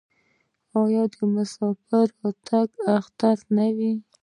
آیا 0.81 1.03
د 1.13 1.15
مسافر 1.35 2.07
راتګ 2.49 2.69
اختر 2.95 3.37
نه 3.57 3.67
وي؟ 3.75 3.91